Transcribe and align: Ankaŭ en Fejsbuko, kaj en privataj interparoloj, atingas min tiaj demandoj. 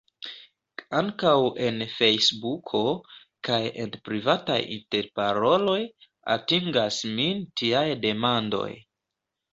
Ankaŭ 0.99 1.33
en 1.65 1.77
Fejsbuko, 1.97 2.81
kaj 3.49 3.59
en 3.83 3.93
privataj 4.09 4.57
interparoloj, 4.77 5.79
atingas 6.37 6.99
min 7.21 7.47
tiaj 7.63 7.87
demandoj. 8.09 8.69